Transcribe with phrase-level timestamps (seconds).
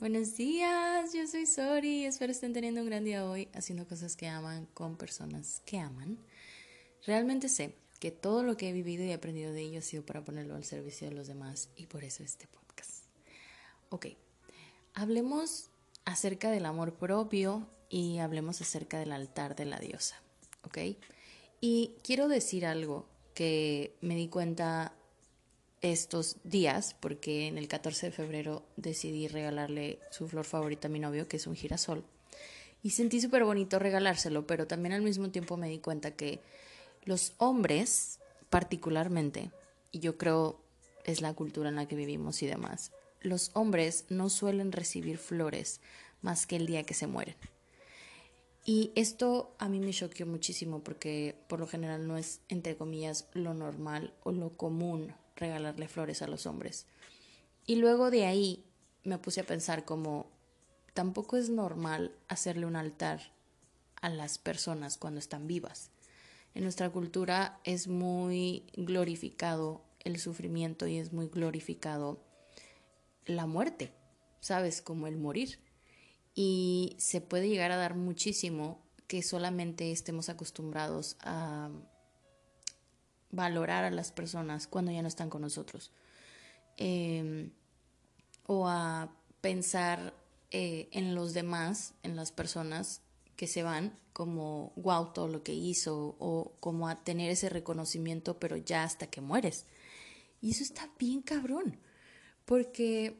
[0.00, 2.04] Buenos días, yo soy Sori.
[2.04, 6.18] Espero estén teniendo un gran día hoy haciendo cosas que aman con personas que aman.
[7.06, 10.24] Realmente sé que todo lo que he vivido y aprendido de ello ha sido para
[10.24, 13.04] ponerlo al servicio de los demás y por eso este podcast.
[13.90, 14.06] Ok,
[14.94, 15.70] hablemos
[16.04, 20.20] acerca del amor propio y hablemos acerca del altar de la diosa.
[20.64, 20.78] Ok,
[21.60, 24.92] y quiero decir algo que me di cuenta
[25.92, 30.98] estos días, porque en el 14 de febrero decidí regalarle su flor favorita a mi
[30.98, 32.04] novio, que es un girasol.
[32.82, 36.40] Y sentí súper bonito regalárselo, pero también al mismo tiempo me di cuenta que
[37.04, 38.18] los hombres,
[38.50, 39.50] particularmente,
[39.90, 40.60] y yo creo
[41.04, 45.80] es la cultura en la que vivimos y demás, los hombres no suelen recibir flores
[46.22, 47.36] más que el día que se mueren.
[48.64, 53.28] Y esto a mí me choqueó muchísimo porque por lo general no es, entre comillas,
[53.34, 56.86] lo normal o lo común regalarle flores a los hombres.
[57.66, 58.64] Y luego de ahí
[59.04, 60.30] me puse a pensar como
[60.92, 63.32] tampoco es normal hacerle un altar
[64.00, 65.90] a las personas cuando están vivas.
[66.54, 72.22] En nuestra cultura es muy glorificado el sufrimiento y es muy glorificado
[73.26, 73.92] la muerte,
[74.40, 74.82] ¿sabes?
[74.82, 75.58] Como el morir.
[76.34, 81.70] Y se puede llegar a dar muchísimo que solamente estemos acostumbrados a
[83.34, 85.92] valorar a las personas cuando ya no están con nosotros.
[86.76, 87.50] Em,
[88.46, 89.10] o a
[89.40, 90.14] pensar
[90.50, 93.00] eh, en los demás, en las personas
[93.36, 98.38] que se van, como wow, todo lo que hizo, o como a tener ese reconocimiento,
[98.38, 99.66] pero ya hasta que mueres.
[100.40, 101.78] Y eso está bien cabrón,
[102.44, 103.18] porque,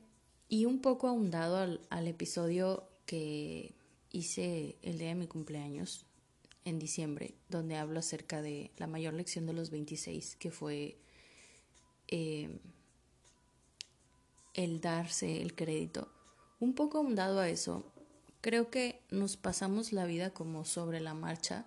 [0.48, 3.74] y un poco ahondado al, al episodio que
[4.10, 6.06] hice el día de mi cumpleaños,
[6.64, 10.96] en diciembre, donde hablo acerca de la mayor lección de los 26, que fue
[12.08, 12.58] eh,
[14.54, 16.08] el darse el crédito.
[16.60, 17.84] Un poco ahondado a eso,
[18.40, 21.66] creo que nos pasamos la vida como sobre la marcha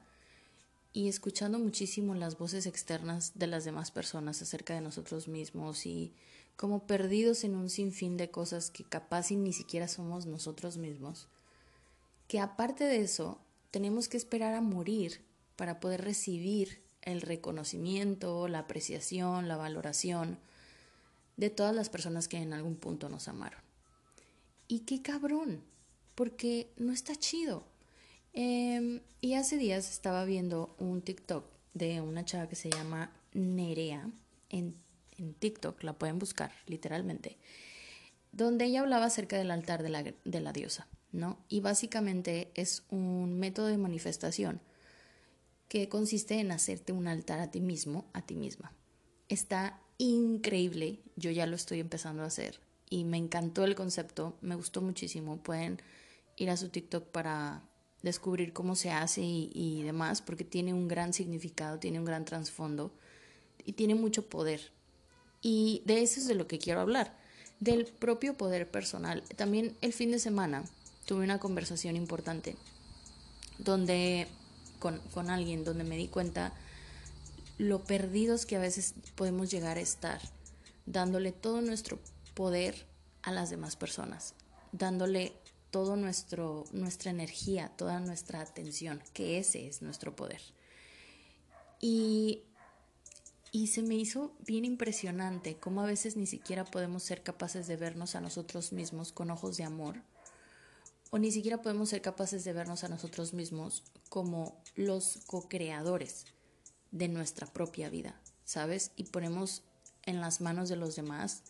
[0.93, 6.13] y escuchando muchísimo las voces externas de las demás personas acerca de nosotros mismos y
[6.55, 11.27] como perdidos en un sinfín de cosas que capaz y ni siquiera somos nosotros mismos.
[12.27, 13.39] Que aparte de eso,
[13.71, 15.21] tenemos que esperar a morir
[15.55, 20.39] para poder recibir el reconocimiento, la apreciación, la valoración
[21.37, 23.61] de todas las personas que en algún punto nos amaron.
[24.67, 25.63] Y qué cabrón,
[26.15, 27.63] porque no está chido.
[28.33, 34.09] Em, y hace días estaba viendo un TikTok de una chava que se llama Nerea
[34.49, 34.75] en,
[35.17, 37.37] en TikTok, la pueden buscar literalmente,
[38.31, 40.87] donde ella hablaba acerca del altar de la, de la diosa.
[41.49, 44.61] Y básicamente es un método de manifestación
[45.67, 48.71] que consiste en hacerte un altar a ti mismo, a ti misma.
[49.29, 54.55] Está increíble, yo ya lo estoy empezando a hacer y me encantó el concepto, me
[54.55, 55.37] gustó muchísimo.
[55.37, 55.81] Pueden
[56.37, 57.63] ir a su TikTok para
[58.03, 62.93] descubrir cómo se hace y demás, porque tiene un gran significado, tiene un gran trasfondo
[63.65, 64.71] y tiene mucho poder.
[65.41, 67.17] Y de eso es de lo que quiero hablar,
[67.59, 69.23] del propio poder personal.
[69.35, 70.63] También el fin de semana
[71.07, 72.57] tuve una conversación importante
[73.57, 74.27] donde
[74.77, 76.53] con, con alguien donde me di cuenta
[77.57, 80.21] lo perdidos que a veces podemos llegar a estar
[80.85, 81.97] dándole todo nuestro
[82.35, 82.85] poder
[83.23, 84.35] a las demás personas,
[84.73, 85.33] dándole
[85.71, 90.41] todo nuestro nuestra energía, toda nuestra atención, que ese es nuestro poder.
[91.79, 92.43] Y
[93.53, 97.77] y se me hizo bien impresionante cómo a veces ni siquiera podemos ser capaces de
[97.77, 99.95] vernos a nosotros mismos con ojos de amor
[101.09, 106.25] o ni siquiera podemos ser capaces de vernos a nosotros mismos como los co-creadores
[106.91, 108.91] de nuestra propia vida, ¿sabes?
[108.95, 109.63] Y ponemos
[110.03, 111.43] en las manos de los demás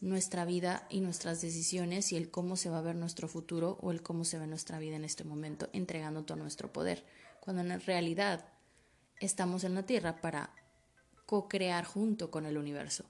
[0.00, 3.90] nuestra vida y nuestras decisiones y el cómo se va a ver nuestro futuro o
[3.90, 7.04] el cómo se ve nuestra vida en este momento, entregando todo nuestro poder,
[7.40, 8.44] cuando en realidad
[9.20, 10.54] estamos en la Tierra para
[11.26, 13.04] co-crear junto con el universo,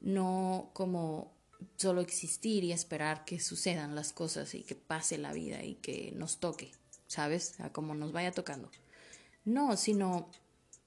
[0.00, 1.33] no como
[1.76, 6.12] solo existir y esperar que sucedan las cosas y que pase la vida y que
[6.16, 6.72] nos toque,
[7.06, 7.58] ¿sabes?
[7.60, 8.70] A como nos vaya tocando.
[9.44, 10.30] No, sino,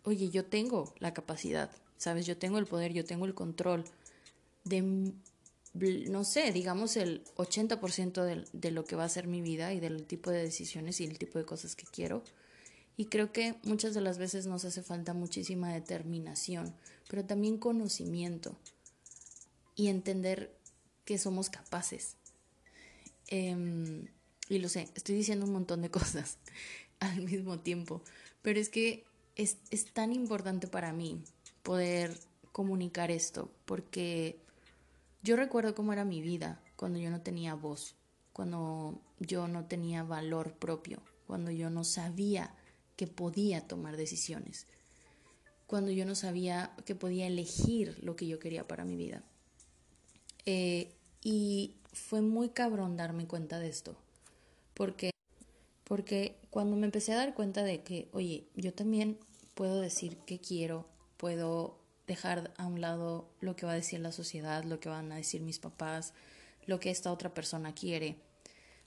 [0.03, 2.25] oye, yo tengo la capacidad, ¿sabes?
[2.25, 3.85] Yo tengo el poder, yo tengo el control
[4.63, 5.13] de,
[5.73, 9.79] no sé, digamos el 80% de, de lo que va a ser mi vida y
[9.79, 12.23] del tipo de decisiones y el tipo de cosas que quiero.
[12.95, 16.75] Y creo que muchas de las veces nos hace falta muchísima determinación,
[17.07, 18.57] pero también conocimiento
[19.77, 20.56] y entender
[21.07, 22.17] que somos capaces.
[23.27, 24.09] Em,
[24.49, 26.37] y lo sé, estoy diciendo un montón de cosas
[26.99, 28.03] al mismo tiempo,
[28.41, 29.05] pero es que
[29.37, 31.23] es, es tan importante para mí
[31.63, 32.19] poder
[32.51, 34.37] comunicar esto, porque
[35.23, 37.95] yo recuerdo cómo era mi vida cuando yo no tenía voz,
[38.33, 42.53] cuando yo no tenía valor propio, cuando yo no sabía
[42.97, 44.67] que podía tomar decisiones,
[45.67, 49.23] cuando yo no sabía que podía elegir lo que yo quería para mi vida.
[50.45, 53.97] Eh, y fue muy cabrón darme cuenta de esto,
[54.73, 55.11] porque,
[55.83, 59.17] porque cuando me empecé a dar cuenta de que, oye, yo también
[59.53, 60.87] puedo decir qué quiero,
[61.17, 65.11] puedo dejar a un lado lo que va a decir la sociedad, lo que van
[65.11, 66.13] a decir mis papás,
[66.65, 68.17] lo que esta otra persona quiere.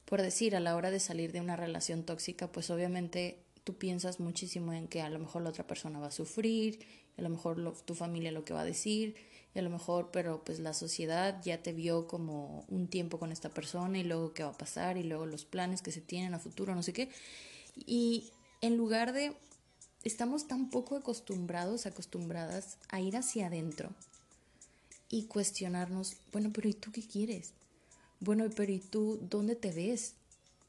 [0.04, 4.20] Por decir, a la hora de salir de una relación tóxica, pues obviamente tú piensas
[4.20, 6.80] muchísimo en que a lo mejor la otra persona va a sufrir,
[7.18, 9.14] a lo mejor tu familia lo que va a decir,
[9.54, 13.32] y a lo mejor, pero pues la sociedad ya te vio como un tiempo con
[13.32, 16.34] esta persona y luego qué va a pasar y luego los planes que se tienen
[16.34, 17.10] a futuro, no sé qué.
[17.74, 18.30] Y
[18.60, 19.36] en lugar de,
[20.04, 23.90] estamos tan poco acostumbrados, acostumbradas a ir hacia adentro
[25.08, 27.52] y cuestionarnos, bueno, pero ¿y tú qué quieres?
[28.20, 30.14] Bueno, pero ¿y tú dónde te ves?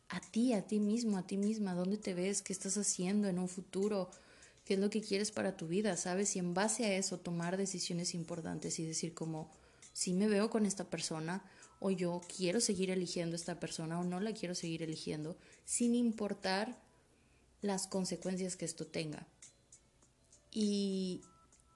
[0.09, 2.41] A ti, a ti mismo, a ti misma, ¿dónde te ves?
[2.41, 4.09] ¿Qué estás haciendo en un futuro?
[4.65, 5.97] ¿Qué es lo que quieres para tu vida?
[5.97, 6.35] ¿Sabes?
[6.35, 9.51] Y en base a eso tomar decisiones importantes y decir como,
[9.93, 11.43] si me veo con esta persona
[11.79, 15.35] o yo quiero seguir eligiendo esta persona o no la quiero seguir eligiendo,
[15.65, 16.79] sin importar
[17.61, 19.27] las consecuencias que esto tenga.
[20.51, 21.21] Y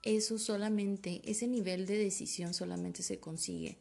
[0.04, 3.78] eso solamente, ese nivel de decisión solamente se consigue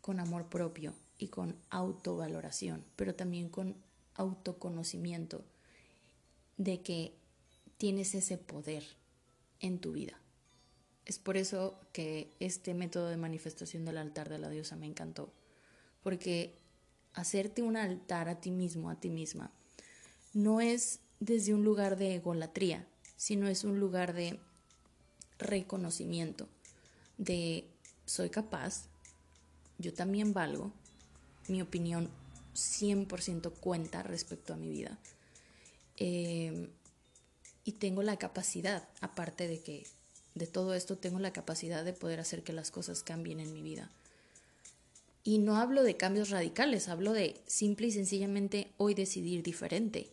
[0.00, 3.76] con amor propio, y con autovaloración, pero también con
[4.14, 5.44] autoconocimiento
[6.56, 7.14] de que
[7.76, 8.84] tienes ese poder
[9.60, 10.18] en tu vida.
[11.04, 15.32] Es por eso que este método de manifestación del altar de la diosa me encantó,
[16.02, 16.54] porque
[17.12, 19.50] hacerte un altar a ti mismo, a ti misma,
[20.32, 22.86] no es desde un lugar de egolatría,
[23.16, 24.38] sino es un lugar de
[25.38, 26.48] reconocimiento,
[27.18, 27.66] de
[28.06, 28.86] soy capaz,
[29.78, 30.72] yo también valgo,
[31.48, 32.10] mi opinión
[32.54, 34.98] 100% cuenta respecto a mi vida.
[35.96, 36.68] Em,
[37.64, 39.86] y tengo la capacidad, aparte de que
[40.34, 43.62] de todo esto, tengo la capacidad de poder hacer que las cosas cambien en mi
[43.62, 43.90] vida.
[45.22, 50.10] Y no hablo de cambios radicales, hablo de simple y sencillamente hoy decidir diferente.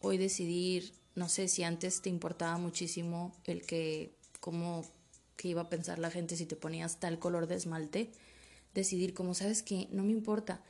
[0.00, 4.84] Hoy decidir, no sé si antes te importaba muchísimo el que, cómo
[5.36, 8.12] que iba a pensar la gente si te ponías tal color de esmalte
[8.74, 10.62] decidir como sabes que no me importa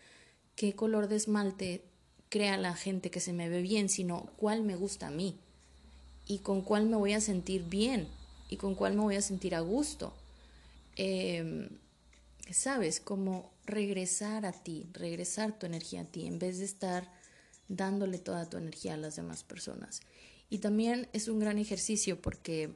[0.57, 1.85] qué color de esmalte
[2.31, 5.39] crea la gente que se me ve bien, sino cuál me gusta a mí
[6.33, 8.09] y con cuál me voy a sentir bien
[8.49, 10.15] y con cuál me voy a sentir a gusto.
[10.97, 11.69] Em,
[12.51, 17.13] sabes, como regresar a ti, regresar tu energía a ti en vez de estar
[17.69, 20.01] dándole toda tu energía a las demás personas.
[20.49, 22.73] Y también es un gran ejercicio porque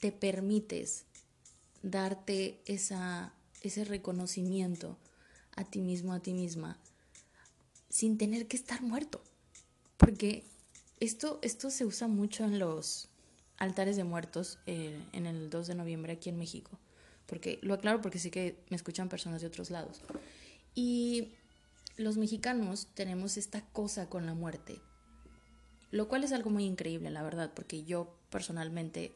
[0.00, 1.04] te permites
[1.82, 4.98] darte esa ese reconocimiento
[5.56, 6.78] a ti mismo, a ti misma,
[7.88, 9.22] sin tener que estar muerto.
[9.96, 10.44] Porque
[11.04, 13.08] esto, esto se usa mucho en los
[13.56, 16.78] altares de muertos eh, en el 2 de noviembre aquí en México.
[17.26, 20.02] Porque lo aclaro porque sí que me escuchan personas de otros lados.
[20.74, 21.32] Y
[21.96, 24.80] los mexicanos tenemos esta cosa con la muerte,
[25.90, 29.14] lo cual es algo muy increíble, la verdad, porque yo personalmente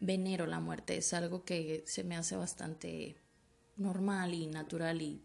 [0.00, 3.16] venero la muerte, es algo que se me hace bastante
[3.76, 5.22] normal y natural y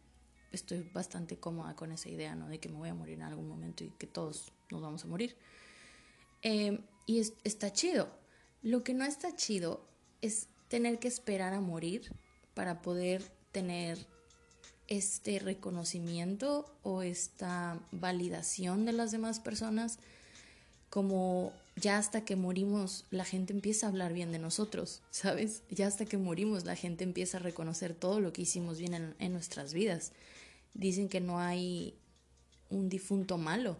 [0.51, 2.47] estoy bastante cómoda con esa idea, ¿no?
[2.47, 5.07] De que me voy a morir en algún momento y que todos nos vamos a
[5.07, 5.35] morir.
[6.41, 8.09] Em, y está chido.
[8.61, 9.85] Lo que no está chido
[10.21, 12.13] es tener que esperar a morir
[12.53, 14.05] para poder tener
[14.87, 19.99] este reconocimiento o esta validación de las demás personas
[20.89, 25.63] como ya hasta que morimos la gente empieza a hablar bien de nosotros, ¿sabes?
[25.69, 29.31] Ya hasta que morimos la gente empieza a reconocer todo lo que hicimos bien en,
[29.31, 30.11] nuestras vidas.
[30.73, 31.95] Dicen que no hay
[32.69, 33.77] un difunto malo,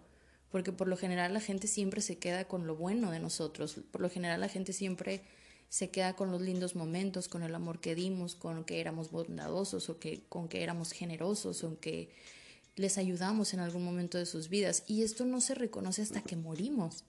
[0.52, 4.02] porque por lo general la gente siempre se queda con lo bueno de nosotros, por
[4.02, 5.22] lo general la gente siempre
[5.70, 9.90] se queda con los lindos momentos, con el amor que dimos, con que éramos bondadosos
[9.90, 12.10] o que, con que éramos generosos o que
[12.76, 14.84] les ayudamos en algún momento de sus vidas.
[14.88, 17.04] Y esto no se reconoce hasta que morimos.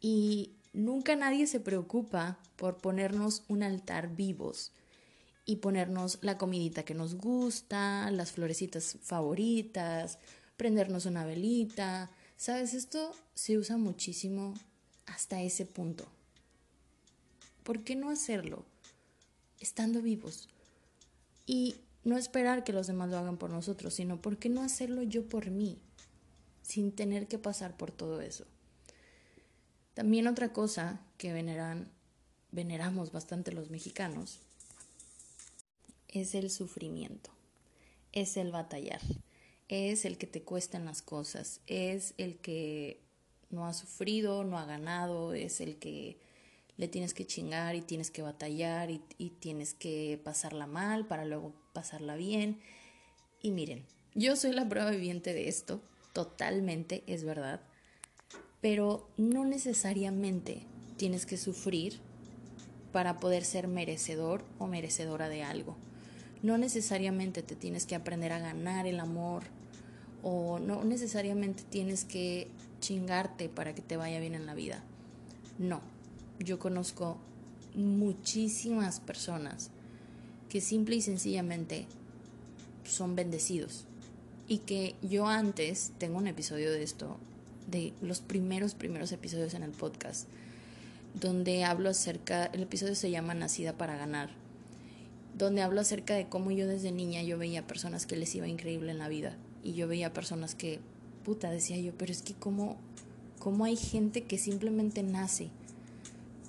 [0.00, 4.72] Y nunca nadie se preocupa por ponernos un altar vivos
[5.44, 10.18] y ponernos la comidita que nos gusta, las florecitas favoritas,
[10.56, 12.10] prendernos una velita.
[12.38, 12.72] ¿Sabes?
[12.72, 14.54] Esto se usa muchísimo
[15.06, 16.06] hasta ese punto.
[17.64, 18.64] ¿Por qué no hacerlo
[19.58, 20.48] estando vivos?
[21.46, 25.02] Y no esperar que los demás lo hagan por nosotros, sino por qué no hacerlo
[25.02, 25.78] yo por mí,
[26.62, 28.44] sin tener que pasar por todo eso.
[29.94, 31.90] También otra cosa que veneran,
[32.52, 34.38] veneramos bastante los mexicanos
[36.06, 37.30] es el sufrimiento.
[38.12, 39.00] es el batallar,
[39.68, 43.00] es el que te cuestan las cosas, es el que
[43.50, 46.18] no ha sufrido, no ha ganado, es el que
[46.76, 49.00] le tienes que chingar y tienes que batallar y,
[49.40, 52.60] tienes que pasarla mal para luego pasarla bien.
[53.42, 53.84] Y miren,
[54.14, 55.82] yo soy la prueba viviente de esto,
[56.12, 57.60] totalmente, es verdad,
[58.60, 60.62] pero no necesariamente
[60.96, 62.00] tienes que sufrir
[62.92, 65.76] para poder ser merecedor o merecedora de algo.
[66.42, 69.57] No necesariamente te tienes que aprender a ganar el amor
[70.22, 72.48] o no necesariamente tienes que
[72.80, 74.82] chingarte para que te vaya bien en la vida.
[75.58, 75.80] No,
[76.38, 77.18] yo conozco
[77.74, 79.70] muchísimas personas
[80.48, 81.86] que simple y sencillamente
[82.84, 83.84] son bendecidos.
[84.46, 87.18] Y que yo antes, tengo un episodio de esto,
[87.70, 90.26] de los primeros, primeros episodios en el podcast,
[91.20, 94.30] donde hablo acerca, el episodio se llama Nacida para ganar,
[95.36, 98.90] donde hablo acerca de cómo yo desde niña yo veía personas que les iba increíble
[98.90, 100.80] en la vida y yo veía personas que,
[101.24, 102.76] puta, decía yo, pero es que cómo,
[103.38, 105.50] cómo hay gente que simplemente nace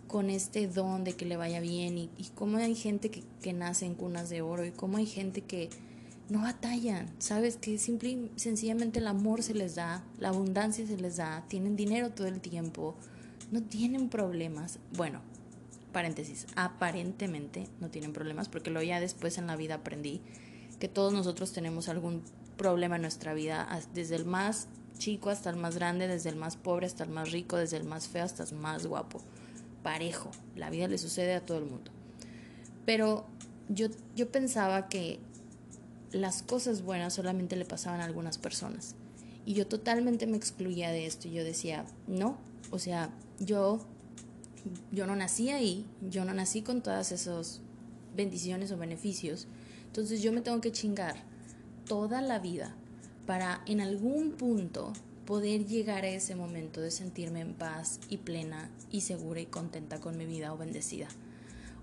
[0.08, 3.54] con este don de que le vaya bien y, y cómo hay gente que, que
[3.54, 5.70] nace en cunas de oro y cómo hay gente que
[6.30, 7.58] no batallan, ¿sabes?
[7.58, 11.76] Que simple y sencillamente el amor se les da, la abundancia se les da, tienen
[11.76, 12.96] dinero todo el tiempo,
[13.52, 14.80] no tienen problemas.
[14.96, 15.22] Bueno,
[15.92, 20.22] paréntesis, aparentemente no tienen problemas, porque lo ya después en la vida aprendí
[20.80, 22.22] que todos nosotros tenemos algún
[22.60, 24.68] problema en nuestra vida, desde el más
[25.00, 27.86] chico hasta el más grande, desde el más pobre hasta el más rico, desde el
[27.86, 29.22] más feo hasta el más guapo.
[29.82, 31.90] Parejo, la vida le sucede a todo el mundo.
[32.86, 33.26] Pero
[33.70, 35.20] yo, yo pensaba que
[36.12, 38.96] las cosas buenas solamente le pasaban a algunas personas.
[39.46, 41.30] Y yo totalmente me excluía de esto.
[41.30, 42.38] Y yo decía, no,
[42.72, 43.80] o sea, yo,
[44.92, 47.62] yo no nací ahí, yo no nací con todas esas
[48.18, 49.48] bendiciones o beneficios.
[49.86, 51.29] Entonces yo me tengo que chingar
[51.90, 52.76] toda la vida
[53.26, 54.94] para en algún punto
[55.26, 60.00] poder llegar a ese momento de sentirme en paz y plena y segura y contenta
[60.00, 61.08] con mi vida o bendecida.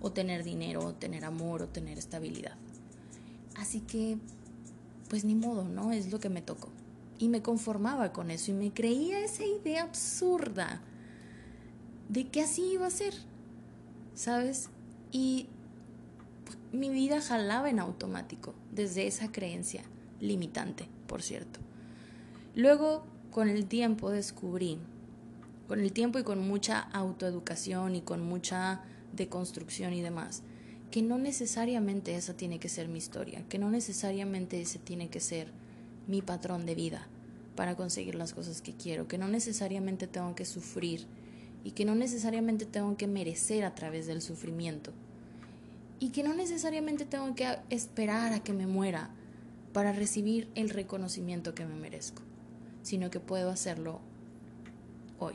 [0.01, 2.55] O tener dinero, o tener amor, o tener estabilidad.
[3.57, 4.19] Así que,
[5.09, 5.91] pues ni modo, ¿no?
[5.91, 6.69] Es lo que me tocó.
[7.19, 10.83] Y me conformaba con eso y me creía esa idea absurda
[12.09, 13.15] de que así iba a ser,
[14.15, 14.69] ¿sabes?
[15.11, 15.49] Y
[16.73, 19.83] mi vida jalaba en automático desde esa creencia
[20.21, 21.61] limitante, por cierto.
[22.55, 24.79] Luego, con el tiempo descubrí,
[25.69, 28.81] con el tiempo y con mucha autoeducación y con mucha
[29.13, 30.43] deconstrucción y demás,
[30.91, 35.21] que no necesariamente esa tiene que ser mi historia, que no necesariamente ese tiene que
[35.21, 35.49] ser
[36.07, 37.07] mi patrón de vida
[37.57, 41.07] para conseguir las cosas que quiero, que no necesariamente tengo que sufrir
[41.65, 44.93] y que no necesariamente tengo que merecer a través del sufrimiento
[45.99, 49.11] y que no necesariamente tengo que esperar a que me muera
[49.77, 52.23] para recibir el reconocimiento que me merezco,
[52.83, 54.01] sino que puedo hacerlo
[55.19, 55.35] hoy,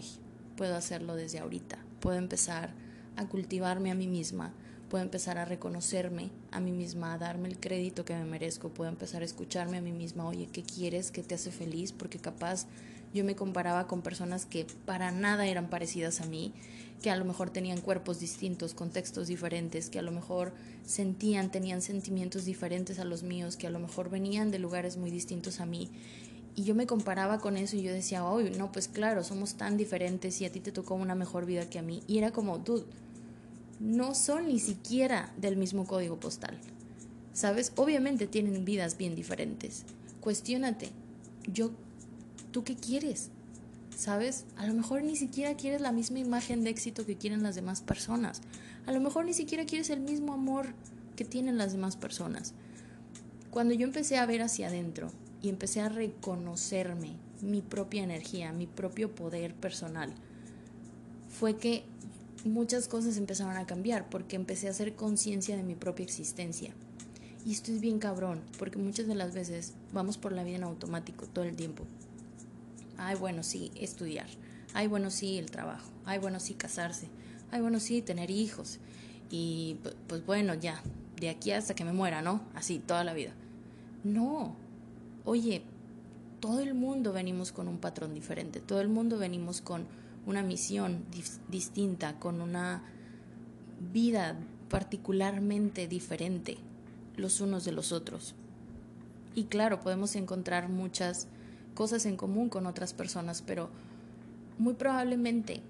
[0.58, 2.72] puedo hacerlo desde ahorita, puedo empezar
[3.18, 4.52] a cultivarme a mí misma,
[4.90, 8.90] puedo empezar a reconocerme a mí misma, a darme el crédito que me merezco, puedo
[8.90, 11.12] empezar a escucharme a mí misma, oye, ¿qué quieres?
[11.12, 11.92] ¿Qué te hace feliz?
[11.92, 12.66] Porque capaz
[13.14, 16.54] yo me comparaba con personas que para nada eran parecidas a mí,
[17.02, 20.54] que a lo mejor tenían cuerpos distintos, contextos diferentes, que a lo mejor
[20.86, 25.10] sentían, tenían sentimientos diferentes a los míos, que a lo mejor venían de lugares muy
[25.10, 25.90] distintos a mí.
[26.56, 29.78] Y yo me comparaba con eso y yo decía, oye, no, pues claro, somos tan
[29.78, 32.04] diferentes y a ti te tocó una mejor vida que a mí.
[32.08, 32.86] Y era como, dude,
[33.80, 36.58] no son ni siquiera del mismo código postal.
[37.34, 37.72] ¿Sabes?
[37.78, 39.86] Obviamente tienen vidas bien diferentes.
[40.20, 40.90] Cuestiónate,
[41.52, 41.72] yo,
[42.52, 43.30] ¿tú qué quieres?
[43.96, 44.46] ¿Sabes?
[44.58, 47.82] A lo mejor ni siquiera quieres la misma imagen de éxito que quieren las demás
[47.82, 48.42] personas.
[48.86, 50.68] A lo mejor ni siquiera quieres el mismo amor
[51.16, 52.54] que tienen las demás personas.
[53.52, 58.66] Cuando yo empecé a ver hacia adentro y empecé a reconocerme mi propia energía, mi
[58.66, 60.14] propio poder personal,
[61.30, 61.84] fue que
[62.46, 66.74] muchas cosas empezaron a cambiar porque empecé a hacer conciencia de mi propia existencia.
[67.46, 70.64] Y esto es bien cabrón, porque muchas de las veces vamos por la vida en
[70.64, 71.86] automático todo el tiempo.
[73.02, 74.28] Ay, bueno, sí, estudiar.
[74.74, 75.90] Ay, bueno, sí, el trabajo.
[76.06, 77.08] Ay, bueno, sí, casarse.
[77.50, 78.78] Ay, bueno, sí, tener hijos.
[79.32, 79.78] Y
[80.08, 80.84] pues bueno, ya,
[81.20, 82.42] de aquí hasta que me muera, ¿no?
[82.54, 83.32] Así, toda la vida.
[84.04, 84.56] No.
[85.26, 85.64] Oye,
[86.40, 88.60] todo el mundo venimos con un patrón diferente.
[88.60, 89.88] Todo el mundo venimos con
[90.28, 91.04] una misión
[91.50, 92.84] distinta, con una
[93.92, 94.38] vida
[94.70, 96.58] particularmente diferente
[97.18, 98.36] los unos de los otros.
[99.34, 101.28] Y claro, podemos encontrar muchas
[101.74, 103.70] cosas en común con otras personas, pero
[104.58, 105.62] muy probablemente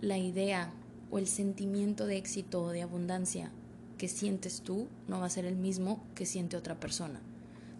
[0.00, 0.72] la idea
[1.10, 3.50] o el sentimiento de éxito o de abundancia
[3.98, 7.20] que sientes tú no va a ser el mismo que siente otra persona.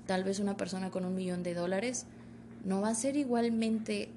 [0.07, 2.07] tal vez una persona con un millón de dólares
[2.65, 4.09] no va a ser igualmente,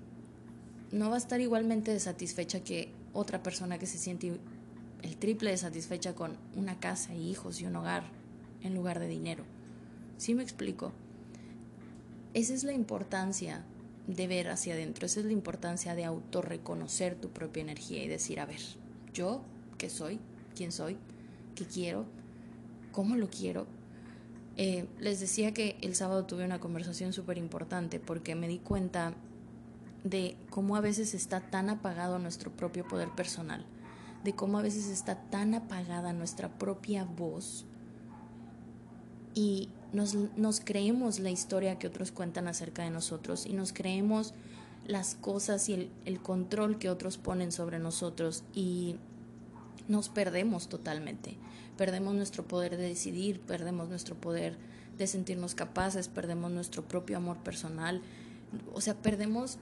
[0.91, 4.39] no va a estar igualmente satisfecha que otra persona que se siente
[5.01, 8.03] el triple de satisfecha con una casa y hijos y un hogar
[8.63, 9.43] en lugar de dinero.
[10.17, 10.91] ¿Sí me explico?
[12.33, 13.63] Esa es la importancia
[14.07, 18.39] de ver hacia adentro, esa es la importancia de autorreconocer tu propia energía y decir,
[18.39, 18.59] a ver,
[19.13, 19.41] yo,
[19.77, 20.19] ¿qué soy?
[20.55, 20.97] ¿Quién soy?
[21.55, 22.05] ¿Qué quiero?
[22.91, 23.67] ¿Cómo lo quiero?
[24.57, 29.13] Eh, les decía que el sábado tuve una conversación súper importante porque me di cuenta
[30.03, 33.65] de cómo a veces está tan apagado nuestro propio poder personal,
[34.23, 37.65] de cómo a veces está tan apagada nuestra propia voz
[39.33, 44.33] y nos, nos creemos la historia que otros cuentan acerca de nosotros y nos creemos
[44.87, 48.95] las cosas y el, el control que otros ponen sobre nosotros y
[49.87, 51.37] nos perdemos totalmente.
[51.77, 54.57] Perdemos nuestro poder de decidir, perdemos nuestro poder
[54.97, 58.01] de sentirnos capaces, perdemos nuestro propio amor personal,
[58.73, 59.57] o sea, perdemos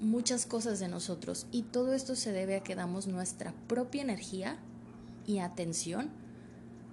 [0.00, 4.56] muchas cosas de nosotros y todo esto se debe a que damos nuestra propia energía
[5.26, 6.10] y atención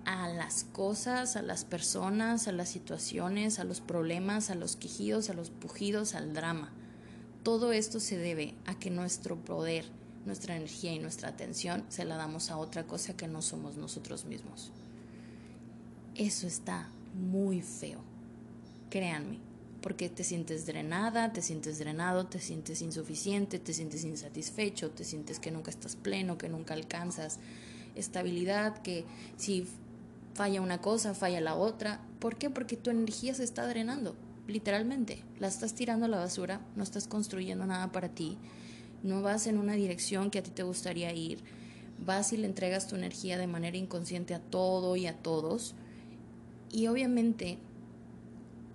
[0.05, 5.29] a las cosas, a las personas, a las situaciones, a los problemas, a los quejidos,
[5.29, 6.71] a los pujidos, al drama.
[7.43, 9.85] Todo esto se debe a que nuestro poder,
[10.25, 14.25] nuestra energía y nuestra atención se la damos a otra cosa que no somos nosotros
[14.25, 14.71] mismos.
[16.15, 17.99] Eso está muy feo.
[18.89, 19.39] Créanme,
[19.81, 25.39] porque te sientes drenada, te sientes drenado, te sientes insuficiente, te sientes insatisfecho, te sientes
[25.39, 27.39] que nunca estás pleno, que nunca alcanzas
[27.95, 29.05] estabilidad, que
[29.37, 29.67] si
[30.33, 31.99] falla una cosa, falla la otra.
[32.19, 32.49] ¿Por qué?
[32.49, 34.15] Porque tu energía se está drenando,
[34.47, 35.23] literalmente.
[35.39, 38.37] La estás tirando a la basura, no estás construyendo nada para ti,
[39.03, 41.39] no vas en una dirección que a ti te gustaría ir,
[42.05, 45.75] vas y le entregas tu energía de manera inconsciente a todo y a todos.
[46.71, 47.57] Y obviamente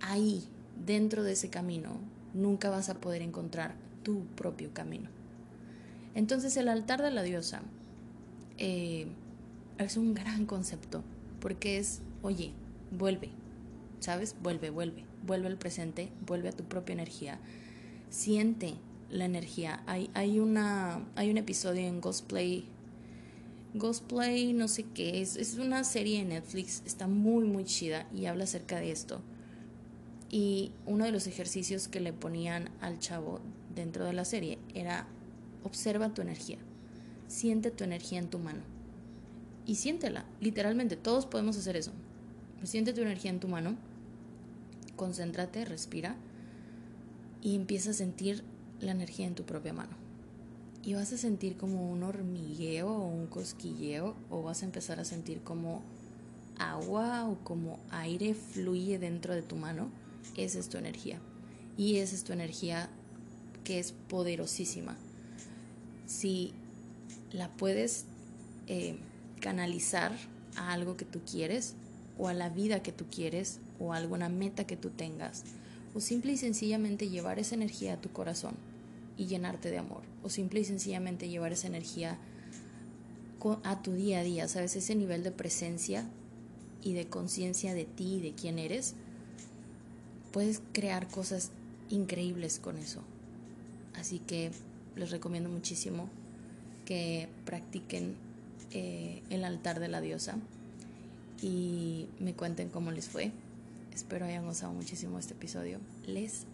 [0.01, 0.43] ahí
[0.85, 1.97] dentro de ese camino
[2.33, 5.09] nunca vas a poder encontrar tu propio camino.
[6.13, 7.61] Entonces el altar de la diosa
[8.57, 9.07] eh,
[9.77, 11.03] es un gran concepto
[11.39, 12.53] porque es, oye,
[12.91, 13.29] vuelve,
[13.99, 14.35] ¿sabes?
[14.41, 17.39] Vuelve, vuelve, vuelve al presente, vuelve a tu propia energía,
[18.09, 18.75] siente
[19.09, 19.83] la energía.
[19.85, 22.65] Hay, hay, una, hay un episodio en Ghostplay,
[23.73, 28.25] Ghostplay no sé qué, es, es una serie en Netflix, está muy, muy chida y
[28.25, 29.21] habla acerca de esto
[30.29, 33.39] y uno de los ejercicios que le ponían al chavo
[33.75, 35.07] dentro de la serie era
[35.63, 36.57] observa tu energía,
[37.27, 38.76] siente tu energía en tu mano
[39.67, 41.91] y siéntela, literalmente, todos podemos hacer eso.
[42.63, 43.75] Siente tu energía en tu mano,
[44.95, 46.15] concéntrate, respira
[47.41, 48.43] y empieza a sentir
[48.79, 49.95] la energía en tu propia mano.
[50.83, 55.05] Y vas a sentir como un hormigueo o un cosquilleo o vas a empezar a
[55.05, 55.83] sentir como
[56.57, 59.91] agua o como aire fluye dentro de tu mano
[60.35, 61.19] esa es tu energía.
[61.77, 62.89] Y esa es tu energía
[63.63, 64.95] que es poderosísima.
[66.05, 66.53] Si
[67.31, 68.05] la puedes
[68.67, 68.97] eh,
[69.39, 70.11] canalizar
[70.55, 71.75] a algo que tú quieres,
[72.17, 75.43] o a la vida que tú quieres, o alguna meta que tú tengas,
[75.93, 78.55] o simple y sencillamente llevar esa energía a tu corazón
[79.17, 82.17] y llenarte de amor, o simple y sencillamente llevar esa energía
[83.63, 84.75] a tu día a día, ¿sabes?
[84.75, 86.05] Ese nivel de presencia
[86.83, 88.93] y de conciencia de ti y de quién eres,
[90.31, 91.51] puedes crear cosas
[91.89, 93.01] increíbles con eso.
[93.95, 94.51] Así que
[94.95, 96.09] les recomiendo muchísimo
[96.85, 98.15] que practiquen
[98.71, 100.37] eh, el altar de la diosa
[101.41, 103.31] y me cuenten cómo les fue.
[103.93, 105.79] Espero hayan gozado muchísimo este episodio.
[106.05, 106.45] Les